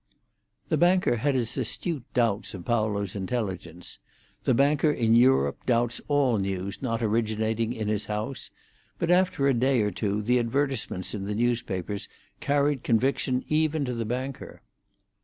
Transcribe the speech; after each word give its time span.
The 0.69 0.77
banker 0.79 1.17
had 1.17 1.35
his 1.35 1.55
astute 1.55 2.05
doubts 2.15 2.55
of 2.55 2.65
Paolo's 2.65 3.15
intelligence; 3.15 3.99
the 4.45 4.55
banker 4.55 4.89
in 4.89 5.13
Europe 5.15 5.63
doubts 5.67 6.01
all 6.07 6.39
news 6.39 6.81
not 6.81 7.03
originating 7.03 7.71
in 7.71 7.87
his 7.87 8.05
house; 8.05 8.49
but 8.97 9.11
after 9.11 9.47
a 9.47 9.53
day 9.53 9.81
or 9.83 9.91
two 9.91 10.23
the 10.23 10.39
advertisements 10.39 11.13
in 11.13 11.25
the 11.25 11.35
newspapers 11.35 12.09
carried 12.39 12.83
conviction 12.83 13.45
even 13.47 13.85
to 13.85 13.93
the 13.93 14.03
banker. 14.05 14.63